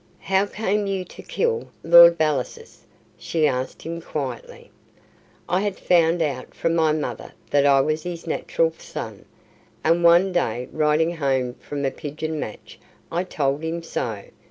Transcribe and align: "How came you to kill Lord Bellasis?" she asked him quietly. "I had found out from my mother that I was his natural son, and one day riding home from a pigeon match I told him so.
"How 0.21 0.47
came 0.47 0.87
you 0.87 1.05
to 1.05 1.21
kill 1.21 1.67
Lord 1.83 2.17
Bellasis?" 2.17 2.85
she 3.19 3.45
asked 3.45 3.83
him 3.83 4.01
quietly. 4.01 4.71
"I 5.47 5.61
had 5.61 5.77
found 5.77 6.23
out 6.23 6.55
from 6.55 6.73
my 6.73 6.91
mother 6.91 7.33
that 7.51 7.67
I 7.67 7.81
was 7.81 8.01
his 8.01 8.25
natural 8.25 8.73
son, 8.79 9.25
and 9.83 10.03
one 10.03 10.31
day 10.31 10.67
riding 10.71 11.17
home 11.17 11.53
from 11.53 11.85
a 11.85 11.91
pigeon 11.91 12.39
match 12.39 12.79
I 13.11 13.23
told 13.23 13.61
him 13.61 13.83
so. 13.83 14.23